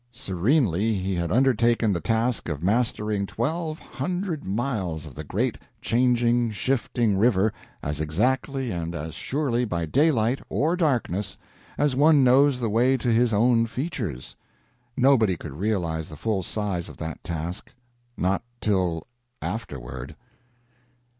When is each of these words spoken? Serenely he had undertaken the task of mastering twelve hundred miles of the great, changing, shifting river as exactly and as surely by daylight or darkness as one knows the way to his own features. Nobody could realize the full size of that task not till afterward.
Serenely 0.11 0.95
he 0.95 1.13
had 1.13 1.31
undertaken 1.31 1.93
the 1.93 1.99
task 2.01 2.49
of 2.49 2.63
mastering 2.63 3.27
twelve 3.27 3.77
hundred 3.77 4.43
miles 4.43 5.05
of 5.05 5.13
the 5.13 5.23
great, 5.23 5.59
changing, 5.79 6.49
shifting 6.49 7.19
river 7.19 7.53
as 7.83 8.01
exactly 8.01 8.71
and 8.71 8.95
as 8.95 9.13
surely 9.13 9.63
by 9.63 9.85
daylight 9.85 10.41
or 10.49 10.75
darkness 10.75 11.37
as 11.77 11.95
one 11.95 12.23
knows 12.23 12.59
the 12.59 12.67
way 12.67 12.97
to 12.97 13.13
his 13.13 13.31
own 13.31 13.67
features. 13.67 14.35
Nobody 14.97 15.37
could 15.37 15.53
realize 15.53 16.09
the 16.09 16.17
full 16.17 16.41
size 16.41 16.89
of 16.89 16.97
that 16.97 17.23
task 17.23 17.71
not 18.17 18.41
till 18.59 19.05
afterward. 19.39 20.15